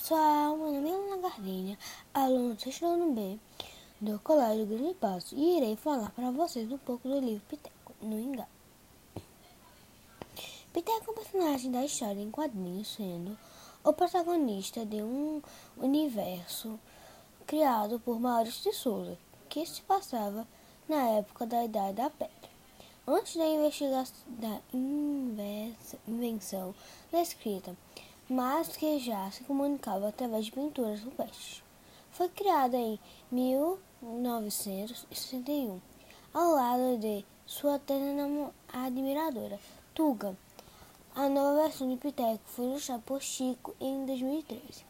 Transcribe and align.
pessoal, 0.00 0.56
meu 0.56 0.72
nome 0.72 0.88
é 0.88 0.94
Ana 0.94 1.16
Gardinha, 1.18 1.78
aluna 2.14 2.54
do 2.54 2.60
sexto 2.62 2.86
ano 2.86 3.12
B 3.12 3.38
do 4.00 4.18
Colégio 4.20 4.64
Grande 4.64 4.94
Passo 4.94 5.34
e 5.34 5.58
irei 5.58 5.76
falar 5.76 6.10
para 6.12 6.30
vocês 6.30 6.72
um 6.72 6.78
pouco 6.78 7.06
do 7.06 7.20
livro 7.20 7.42
Piteco, 7.46 7.94
no 8.00 8.18
Ingá. 8.18 8.46
Piteco 10.72 11.04
é 11.06 11.10
um 11.10 11.14
personagem 11.14 11.70
da 11.70 11.84
história 11.84 12.18
em 12.18 12.30
quadrinhos, 12.30 12.94
sendo 12.94 13.36
o 13.84 13.92
protagonista 13.92 14.86
de 14.86 15.02
um 15.02 15.42
universo 15.76 16.80
criado 17.46 18.00
por 18.00 18.18
Maurício 18.18 18.70
de 18.70 18.76
Souza, 18.78 19.18
que 19.50 19.66
se 19.66 19.82
passava 19.82 20.48
na 20.88 21.10
época 21.10 21.44
da 21.44 21.62
Idade 21.62 21.96
da 21.96 22.08
Pedra. 22.08 22.50
Antes 23.06 23.36
da, 23.36 24.04
da 24.48 24.60
invenção 26.06 26.74
da 27.12 27.20
escrita, 27.20 27.76
mas 28.30 28.76
que 28.76 28.98
já 29.00 29.28
se 29.32 29.42
comunicava 29.42 30.08
através 30.08 30.44
de 30.44 30.52
pinturas 30.52 31.02
rupestres. 31.02 31.64
Foi 32.12 32.28
criada 32.28 32.76
em 32.76 32.96
1961, 33.32 35.80
ao 36.32 36.54
lado 36.54 36.96
de 36.98 37.24
sua 37.44 37.74
eterna 37.74 38.52
admiradora, 38.72 39.58
Tuga. 39.92 40.36
A 41.12 41.28
nova 41.28 41.64
versão 41.64 41.90
de 41.90 41.96
Piteco 41.96 42.38
foi 42.44 42.66
ilustrada 42.66 43.02
por 43.04 43.20
Chico 43.20 43.74
em 43.80 44.06
2013. 44.06 44.84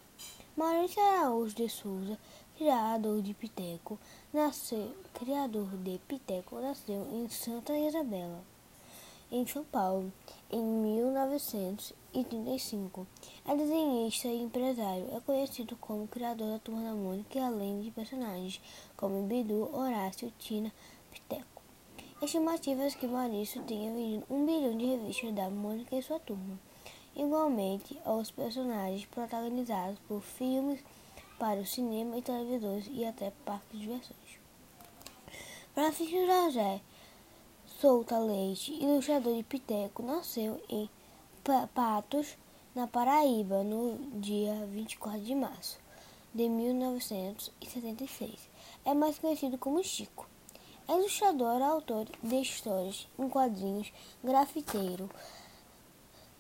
Maurício 0.55 1.03
Araújo 1.03 1.57
de 1.57 1.67
Souza, 1.71 2.19
criador 2.59 3.23
de 3.23 3.33
Piteco, 3.33 3.99
nasceu, 4.35 4.95
criador 5.15 5.69
de 5.79 5.99
Piteco, 6.07 6.61
nasceu 6.61 7.09
em 7.11 7.27
Santa 7.31 7.73
Isabela 7.73 8.45
em 9.31 9.47
São 9.47 9.63
Paulo, 9.65 10.13
em 10.51 10.61
1935. 10.61 13.07
É 13.47 13.55
desenhista 13.55 14.27
e 14.29 14.43
empresário. 14.43 15.09
É 15.15 15.21
conhecido 15.21 15.77
como 15.77 16.09
criador 16.09 16.51
da 16.51 16.59
Turma 16.59 16.83
da 16.83 16.95
Mônica, 16.95 17.41
além 17.41 17.81
de 17.81 17.93
personagens 17.93 18.61
como 18.97 19.27
Bidu, 19.27 19.71
Horácio, 19.73 20.33
Tina, 20.39 20.73
Piteco. 21.11 21.63
Estimativas 22.21 22.95
que 22.95 23.07
Maurício 23.07 23.63
tenha 23.63 23.95
vendido 23.95 24.27
um 24.29 24.45
bilhão 24.45 24.77
de 24.77 24.87
revistas 24.87 25.33
da 25.33 25.49
Mônica 25.49 25.97
e 25.97 26.03
sua 26.03 26.19
turma. 26.19 26.59
Igualmente 27.15 27.97
aos 28.05 28.31
personagens 28.31 29.07
protagonizados 29.07 29.99
por 30.09 30.21
filmes 30.21 30.83
para 31.39 31.61
o 31.61 31.67
cinema 31.67 32.19
e 32.19 32.23
televisões 32.23 32.89
e 32.91 33.05
até 33.05 33.31
parques 33.45 33.73
de 33.73 33.79
diversões. 33.79 34.41
Francisco 35.73 36.27
José 36.27 36.81
Souta 37.81 38.19
Leite, 38.19 38.73
ilustrador 38.75 39.35
de 39.35 39.43
Piteco, 39.43 40.03
nasceu 40.03 40.61
em 40.69 40.91
Patos, 41.75 42.37
na 42.75 42.87
Paraíba, 42.87 43.65
no 43.65 43.97
dia 44.21 44.67
24 44.67 45.23
de 45.23 45.35
março 45.35 45.79
de 46.35 46.47
1976. 46.47 48.39
É 48.85 48.93
mais 48.93 49.19
conhecido 49.19 49.57
como 49.57 49.83
Chico. 49.83 50.29
É 50.87 50.93
ilustrador, 50.93 51.63
autor 51.63 52.07
de 52.23 52.43
histórias 52.43 53.09
em 53.19 53.31
quadrinhos, 53.31 53.91
grafiteiro, 54.23 55.09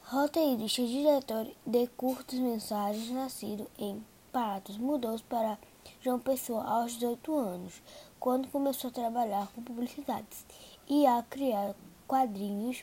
roteirista 0.02 0.82
e 0.82 0.88
diretor 0.88 1.46
de 1.64 1.86
curtas 1.96 2.38
mensagens, 2.38 3.10
nascido 3.12 3.66
em 3.78 4.04
Patos, 4.30 4.76
mudou-se 4.76 5.24
para 5.24 5.58
João 6.02 6.20
Pessoa 6.20 6.62
aos 6.64 6.92
18 6.92 7.34
anos, 7.34 7.80
quando 8.20 8.48
começou 8.48 8.90
a 8.90 8.92
trabalhar 8.92 9.48
com 9.54 9.62
publicidades 9.62 10.44
e 10.90 11.06
a 11.06 11.22
criar 11.22 11.74
quadrinhos 12.08 12.82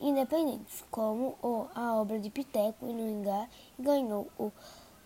independentes, 0.00 0.84
como 0.90 1.36
a 1.74 1.94
obra 1.94 2.18
de 2.18 2.28
Piteco 2.28 2.86
e 2.86 2.92
Nuingá, 2.92 3.48
e 3.78 3.82
ganhou 3.82 4.26
o 4.36 4.50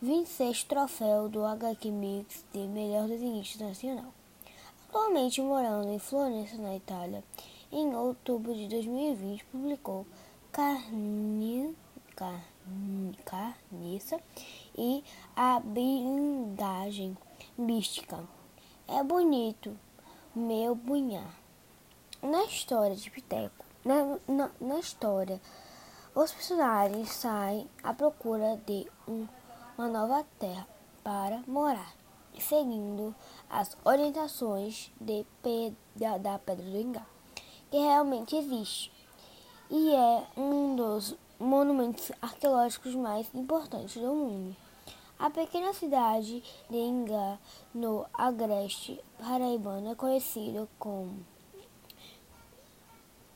26 0.00 0.64
troféu 0.64 1.28
do 1.28 1.44
HQ 1.44 1.90
Mix 1.90 2.42
de 2.50 2.60
melhor 2.60 3.06
desenhista 3.06 3.62
nacional. 3.68 4.10
Atualmente 4.88 5.42
morando 5.42 5.90
em 5.90 5.98
Florença, 5.98 6.56
na 6.56 6.74
Itália, 6.74 7.22
em 7.70 7.94
outubro 7.94 8.54
de 8.54 8.66
2020 8.68 9.44
publicou 9.44 10.06
Carni, 10.50 11.76
Carni, 12.16 13.18
Carniça 13.24 14.18
e 14.76 15.04
a 15.36 15.60
blindagem 15.60 17.14
mística. 17.58 18.24
É 18.88 19.04
bonito, 19.04 19.78
meu 20.34 20.74
bunhar. 20.74 21.39
Na 22.22 22.44
história 22.44 22.94
de 22.94 23.10
Piteco, 23.10 23.64
na, 23.82 24.18
na, 24.28 24.50
na 24.60 24.78
história, 24.78 25.40
os 26.14 26.30
personagens 26.30 27.10
saem 27.12 27.66
à 27.82 27.94
procura 27.94 28.60
de 28.66 28.86
um, 29.08 29.26
uma 29.78 29.88
nova 29.88 30.22
terra 30.38 30.68
para 31.02 31.42
morar, 31.46 31.94
seguindo 32.38 33.14
as 33.48 33.74
orientações 33.86 34.92
de, 35.00 35.24
da, 36.18 36.38
Pedra 36.38 36.62
do 36.62 36.76
Ingá, 36.76 37.06
que 37.70 37.78
realmente 37.78 38.36
existe 38.36 38.92
e 39.70 39.94
é 39.94 40.26
um 40.36 40.76
dos 40.76 41.16
monumentos 41.38 42.12
arqueológicos 42.20 42.94
mais 42.94 43.34
importantes 43.34 43.94
do 43.94 44.14
mundo. 44.14 44.54
A 45.18 45.30
pequena 45.30 45.72
cidade 45.72 46.42
de 46.68 46.76
Ingá, 46.76 47.38
no 47.72 48.04
agreste 48.12 49.02
paraibano, 49.18 49.92
é 49.92 49.94
conhecida 49.94 50.68
como 50.78 51.24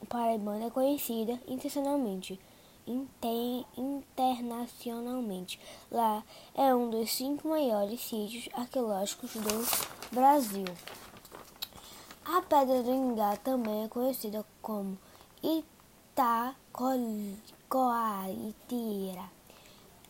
paraibana 0.04 0.66
é 0.66 0.70
conhecida 0.70 1.40
internacionalmente, 1.46 2.40
inter, 2.86 3.64
internacionalmente. 3.76 5.58
Lá 5.90 6.22
é 6.54 6.74
um 6.74 6.90
dos 6.90 7.12
cinco 7.12 7.48
maiores 7.48 8.00
sítios 8.00 8.48
arqueológicos 8.54 9.32
do 9.34 9.66
Brasil. 10.12 10.66
A 12.24 12.40
Pedra 12.42 12.82
do 12.82 12.90
Ingá 12.90 13.36
também 13.36 13.84
é 13.84 13.88
conhecida 13.88 14.44
como 14.62 14.98
Itacoaitira. 15.42 16.64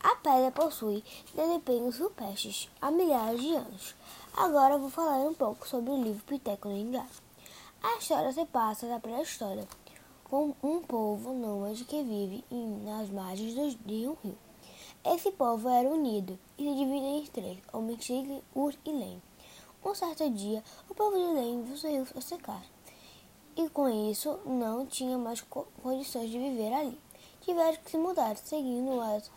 A 0.01 0.17
pedra 0.17 0.51
possui 0.51 1.03
desempenhos 1.35 1.99
rupestres 1.99 2.69
há 2.81 2.91
milhares 2.91 3.41
de 3.41 3.55
anos. 3.55 3.95
Agora 4.37 4.77
vou 4.77 4.91
falar 4.91 5.19
um 5.27 5.33
pouco 5.33 5.67
sobre 5.67 5.91
o 5.91 6.03
livro 6.03 6.23
Piteco 6.25 6.69
do 6.69 6.77
Ingá. 6.77 7.07
A 7.83 7.97
história 7.97 8.31
se 8.33 8.45
passa 8.45 8.87
na 8.87 9.01
pré-história 9.01 9.67
com 10.25 10.55
um 10.63 10.83
povo 10.83 11.33
nômade 11.33 11.85
que 11.85 12.03
vive 12.03 12.45
nas 12.85 13.09
margens 13.11 13.55
do, 13.55 13.75
de 13.87 14.09
um 14.09 14.17
rio. 14.23 14.39
Esse 15.05 15.31
povo 15.31 15.69
era 15.69 15.89
unido 15.89 16.39
e 16.59 16.65
se 16.65 16.75
divide 16.75 17.07
em 17.07 17.27
três, 17.27 17.59
o 17.73 17.81
Mexig, 17.81 18.43
Ur 18.55 18.75
e 18.85 18.91
Lem. 18.91 19.23
Um 19.85 19.95
certo 19.95 20.29
dia, 20.31 20.65
o 20.89 20.95
povo 20.95 21.17
de 21.17 21.35
Lem 21.35 21.63
viu 21.63 21.77
seu 21.77 21.91
rio 21.91 22.23
secar 22.23 22.65
e 23.57 23.69
com 23.69 23.89
isso 24.11 24.41
não 24.45 24.85
tinha 24.87 25.17
mais 25.17 25.41
co 25.41 25.67
condições 25.83 26.31
de 26.31 26.39
viver 26.39 26.73
ali. 26.73 26.99
Tiveram 27.41 27.77
que 27.77 27.91
se 27.91 27.99
mudar, 27.99 28.37
seguindo 28.37 29.01
as 29.01 29.31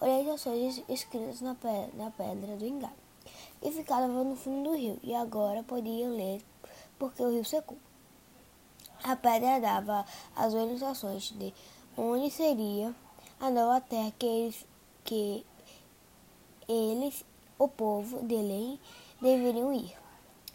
orientações 0.00 0.82
escritas 0.88 1.40
na 1.40 1.54
pedra, 1.54 1.90
na 1.94 2.10
pedra 2.10 2.56
do 2.56 2.66
Ingá, 2.66 2.92
que 3.60 3.70
ficava 3.70 4.06
no 4.06 4.36
fundo 4.36 4.70
do 4.70 4.76
rio, 4.76 4.98
e 5.02 5.14
agora 5.14 5.62
podiam 5.62 6.14
ler 6.14 6.42
porque 6.98 7.22
o 7.22 7.30
rio 7.30 7.44
secou. 7.44 7.78
A 9.08 9.14
pedra 9.14 9.60
dava 9.60 10.04
as 10.34 10.52
orientações 10.52 11.30
de 11.30 11.54
onde 11.96 12.28
seria 12.28 12.92
a 13.38 13.48
nova 13.48 13.80
terra 13.80 14.12
que 14.18 14.26
eles, 14.26 14.66
que 15.04 15.46
eles 16.68 17.24
o 17.56 17.68
povo 17.68 18.18
de 18.18 18.34
Belém, 18.34 18.80
deveriam 19.22 19.72
ir. 19.72 19.96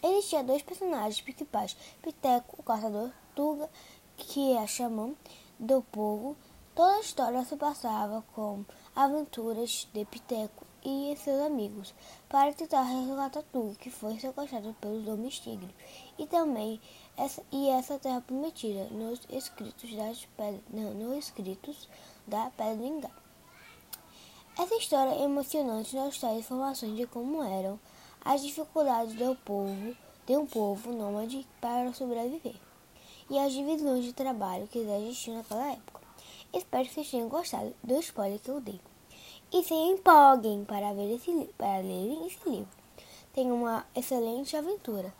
Existiam 0.02 0.44
dois 0.44 0.60
personagens 0.60 1.22
principais, 1.22 1.74
Piteco, 2.02 2.56
o 2.58 2.62
caçador, 2.62 3.10
Tuga, 3.34 3.70
que 4.18 4.52
é 4.52 4.58
a 4.58 4.66
xamã 4.66 5.14
do 5.58 5.80
povo. 5.80 6.36
Toda 6.74 6.96
a 6.96 7.00
história 7.00 7.42
se 7.46 7.56
passava 7.56 8.22
com 8.34 8.66
aventuras 8.94 9.88
de 9.94 10.04
Piteco 10.04 10.66
e 10.84 11.16
seus 11.16 11.40
amigos 11.40 11.94
para 12.28 12.52
tentar 12.52 12.82
resgatar 12.82 13.42
Tuga, 13.52 13.74
que 13.76 13.90
foi 13.90 14.18
sequestrado 14.18 14.74
pelos 14.80 15.06
homens 15.06 15.38
tigres, 15.38 15.70
e 16.18 16.26
também 16.26 16.80
essa, 17.16 17.42
e 17.52 17.68
essa 17.68 17.98
terra 17.98 18.20
prometida 18.20 18.84
nos 18.90 19.20
escritos, 19.30 19.94
das 19.94 20.24
pedras, 20.36 20.62
não, 20.70 20.94
nos 20.94 21.18
escritos 21.18 21.88
da 22.26 22.50
Pedra 22.50 22.86
Ingá. 22.86 23.10
Essa 24.58 24.74
história 24.74 25.12
é 25.12 25.22
emocionante 25.22 25.96
nos 25.96 26.18
traz 26.18 26.38
informações 26.38 26.96
de 26.96 27.06
como 27.06 27.42
eram 27.42 27.80
as 28.24 28.42
dificuldades 28.42 29.14
do 29.14 29.34
povo, 29.36 29.96
de 30.26 30.36
um 30.36 30.46
povo 30.46 30.92
nômade 30.92 31.46
para 31.60 31.92
sobreviver 31.92 32.56
e 33.30 33.38
as 33.38 33.52
divisões 33.52 34.04
de 34.04 34.12
trabalho 34.12 34.68
que 34.68 34.78
existiam 34.78 35.36
naquela 35.36 35.72
época. 35.72 36.00
Espero 36.52 36.84
que 36.84 36.94
vocês 36.94 37.10
tenham 37.10 37.28
gostado 37.28 37.74
do 37.82 37.98
spoiler 37.98 38.38
que 38.38 38.50
eu 38.50 38.60
dei 38.60 38.78
e 39.52 39.62
se 39.62 39.74
empolguem 39.74 40.64
para, 40.64 40.94
ver 40.94 41.14
esse, 41.14 41.30
para 41.58 41.78
ler 41.78 42.26
esse 42.26 42.48
livro. 42.48 42.68
Tenham 43.34 43.56
uma 43.56 43.84
excelente 43.94 44.56
aventura. 44.56 45.12